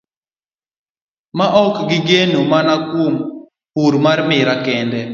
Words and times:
Maok 1.37 1.75
ni 1.81 1.87
gigeno 2.05 2.39
mana 2.51 2.73
kuom 2.89 3.13
pur 3.73 3.93
mar 4.05 4.19
miraa 4.29 4.59
kende. 4.65 5.01